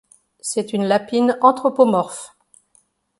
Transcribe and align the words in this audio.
C'est 0.39 0.73
une 0.73 0.85
lapine 0.87 1.37
anthropomorphe. 1.41 2.35